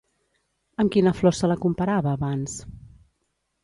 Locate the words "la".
1.53-1.59